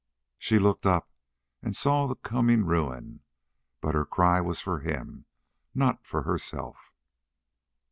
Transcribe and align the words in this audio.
She 0.39 0.57
looked 0.57 0.87
up 0.87 1.11
and 1.61 1.75
saw 1.75 2.07
the 2.07 2.15
coming 2.15 2.65
ruin; 2.65 3.21
but 3.81 3.93
her 3.93 4.03
cry 4.03 4.41
was 4.41 4.59
for 4.59 4.79
him, 4.79 5.25
not 5.75 6.03
herself. 6.07 6.91